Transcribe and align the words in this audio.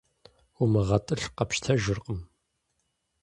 УмыгъэтӀылъ 0.61 1.27
къэпщтэжыркъым. 1.37 2.21